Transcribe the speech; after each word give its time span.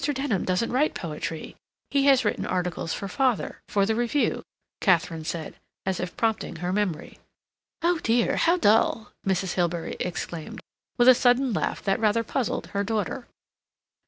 Denham 0.03 0.45
doesn't 0.45 0.71
write 0.71 0.95
poetry; 0.95 1.55
he 1.91 2.05
has 2.05 2.25
written 2.25 2.43
articles 2.43 2.91
for 2.91 3.07
father, 3.07 3.61
for 3.69 3.85
the 3.85 3.93
Review," 3.93 4.41
Katharine 4.79 5.25
said, 5.25 5.53
as 5.85 5.99
if 5.99 6.17
prompting 6.17 6.55
her 6.55 6.73
memory. 6.73 7.19
"Oh 7.83 7.99
dear! 7.99 8.37
How 8.37 8.57
dull!" 8.57 9.11
Mrs. 9.27 9.53
Hilbery 9.53 9.97
exclaimed, 9.99 10.59
with 10.97 11.07
a 11.07 11.13
sudden 11.13 11.53
laugh 11.53 11.83
that 11.83 11.99
rather 11.99 12.23
puzzled 12.23 12.65
her 12.73 12.83
daughter. 12.83 13.27